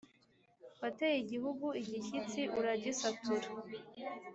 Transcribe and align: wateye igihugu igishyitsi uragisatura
wateye 0.81 1.17
igihugu 1.23 1.67
igishyitsi 1.81 2.39
uragisatura 2.59 3.47